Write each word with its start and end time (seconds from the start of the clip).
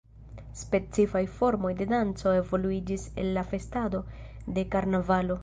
Specifaj 0.61 1.21
formoj 1.33 1.73
de 1.81 1.87
danco 1.91 2.33
evoluiĝis 2.39 3.05
el 3.25 3.31
la 3.37 3.45
festado 3.53 4.03
de 4.59 4.67
karnavalo. 4.75 5.39